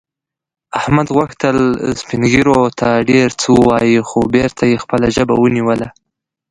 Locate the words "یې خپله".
4.71-5.07